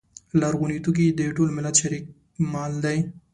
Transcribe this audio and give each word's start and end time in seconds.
لرغوني 0.39 0.77
توکي 0.85 1.05
د 1.19 1.21
ټول 1.35 1.49
ملت 1.57 1.75
شریک 1.81 2.03
مال 2.51 2.73
دی. 2.85 2.97